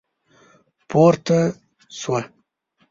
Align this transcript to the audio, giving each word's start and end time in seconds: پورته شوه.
پورته 0.89 1.39
شوه. 1.99 2.21